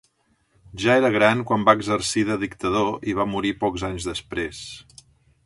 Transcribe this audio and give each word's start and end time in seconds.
Ja 0.83 0.95
era 1.01 1.11
gran 1.15 1.43
quan 1.51 1.67
va 1.67 1.75
exercir 1.79 2.23
de 2.31 2.39
dictador 2.45 2.91
i 3.13 3.17
va 3.21 3.29
morir 3.35 3.53
pocs 3.67 3.87
anys 3.93 4.09
després. 4.13 4.65